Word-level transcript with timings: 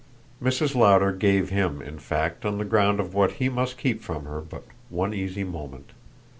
Mrs. 0.41 0.73
Lowder 0.73 1.11
gave 1.11 1.51
him 1.51 1.79
in 1.79 1.99
fact, 1.99 2.43
on 2.43 2.57
the 2.57 2.65
ground 2.65 2.99
of 2.99 3.13
what 3.13 3.33
he 3.33 3.49
must 3.49 3.77
keep 3.77 4.01
from 4.01 4.25
her, 4.25 4.41
but 4.41 4.63
one 4.89 5.13
uneasy 5.13 5.43
moment. 5.43 5.91